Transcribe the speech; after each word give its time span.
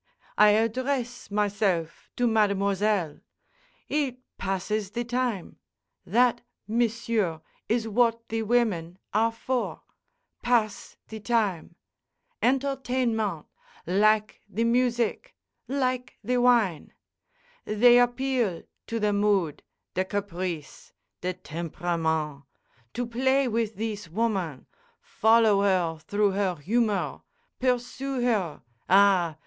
I 0.35 0.49
address 0.57 1.29
myself 1.29 2.09
to 2.15 2.25
mademoiselle; 2.25 3.19
it 3.87 4.17
passes 4.39 4.89
the 4.89 5.03
time. 5.05 5.57
That, 6.07 6.41
m'sieu', 6.67 7.41
is 7.69 7.87
wot 7.87 8.27
the 8.29 8.41
women 8.41 8.97
are 9.13 9.31
for—pass 9.31 10.97
the 11.07 11.19
time! 11.19 11.75
Entertainment—like 12.41 14.41
the 14.49 14.63
music, 14.63 15.35
like 15.67 16.17
the 16.23 16.37
wine! 16.37 16.93
"They 17.65 17.99
appeal 17.99 18.63
to 18.87 18.99
the 18.99 19.13
mood, 19.13 19.61
the 19.93 20.03
caprice, 20.03 20.93
the 21.21 21.35
temperamen'. 21.35 22.41
To 22.95 23.05
play 23.05 23.47
with 23.47 23.75
thees 23.77 24.09
woman, 24.09 24.65
follow 24.99 25.61
her 25.61 25.99
through 25.99 26.31
her 26.31 26.55
humor, 26.55 27.21
pursue 27.59 28.21
her—ah! 28.25 29.35